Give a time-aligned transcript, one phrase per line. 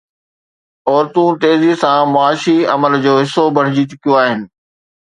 [0.89, 4.47] عورتون تيزيءَ سان معاشي عمل جو حصو بڻجي چڪيون آهن.